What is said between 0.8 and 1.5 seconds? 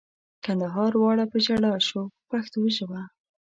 واړه په